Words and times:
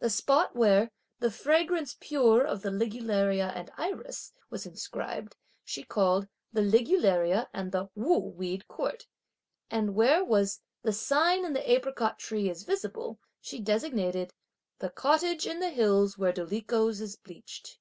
The 0.00 0.10
spot 0.10 0.54
where 0.54 0.90
"the 1.20 1.30
fragrance 1.30 1.96
pure 1.98 2.44
of 2.44 2.60
the 2.60 2.68
ligularia 2.68 3.56
and 3.56 3.70
iris," 3.78 4.30
was 4.50 4.66
inscribed, 4.66 5.34
she 5.64 5.82
called 5.82 6.28
"the 6.52 6.60
ligularia 6.60 7.46
and 7.54 7.72
the 7.72 7.88
'Wu' 7.94 8.18
weed 8.18 8.68
court;" 8.68 9.06
and 9.70 9.94
where 9.94 10.22
was 10.22 10.60
"the 10.82 10.92
sign 10.92 11.46
in 11.46 11.54
the 11.54 11.72
apricot 11.72 12.18
tree 12.18 12.50
is 12.50 12.64
visible," 12.64 13.18
she 13.40 13.58
designated 13.58 14.30
"the 14.78 14.90
cottage 14.90 15.46
in 15.46 15.58
the 15.60 15.70
hills 15.70 16.18
where 16.18 16.34
dolichos 16.34 17.00
is 17.00 17.16
bleached." 17.16 17.78